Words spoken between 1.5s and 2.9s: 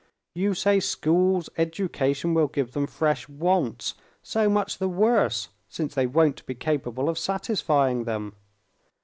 education, will give them